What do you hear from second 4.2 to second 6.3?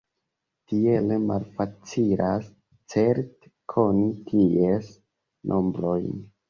ties nombrojn.